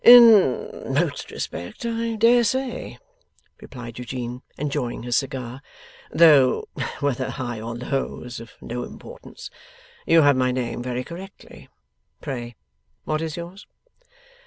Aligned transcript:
'In 0.03 0.91
most 0.95 1.29
respects, 1.29 1.85
I 1.85 2.15
dare 2.15 2.43
say,' 2.43 2.97
replied 3.61 3.99
Eugene, 3.99 4.41
enjoying 4.57 5.03
his 5.03 5.15
cigar, 5.17 5.61
'though 6.11 6.67
whether 7.01 7.29
high 7.29 7.61
or 7.61 7.75
low 7.75 8.23
is 8.23 8.39
of 8.39 8.53
no 8.61 8.81
importance. 8.81 9.51
You 10.07 10.23
have 10.23 10.35
my 10.35 10.51
name 10.51 10.81
very 10.81 11.03
correctly. 11.03 11.69
Pray 12.19 12.55
what 13.03 13.21
is 13.21 13.37
yours? 13.37 13.67